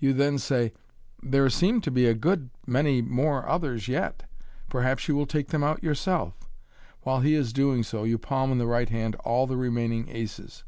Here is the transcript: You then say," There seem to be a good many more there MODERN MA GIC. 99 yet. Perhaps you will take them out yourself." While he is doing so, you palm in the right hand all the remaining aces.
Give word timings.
You 0.00 0.12
then 0.12 0.38
say," 0.38 0.72
There 1.32 1.48
seem 1.48 1.80
to 1.82 1.90
be 1.92 2.06
a 2.08 2.12
good 2.12 2.50
many 2.66 3.00
more 3.00 3.42
there 3.42 3.46
MODERN 3.48 3.74
MA 3.74 3.76
GIC. 3.78 3.86
99 3.88 4.02
yet. 4.02 4.22
Perhaps 4.68 5.06
you 5.06 5.14
will 5.14 5.26
take 5.26 5.48
them 5.50 5.62
out 5.62 5.84
yourself." 5.84 6.50
While 7.02 7.20
he 7.20 7.34
is 7.34 7.52
doing 7.52 7.84
so, 7.84 8.02
you 8.02 8.18
palm 8.18 8.50
in 8.50 8.58
the 8.58 8.66
right 8.66 8.88
hand 8.88 9.14
all 9.24 9.46
the 9.46 9.56
remaining 9.56 10.08
aces. 10.08 10.64